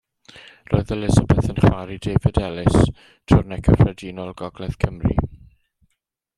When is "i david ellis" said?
1.97-2.79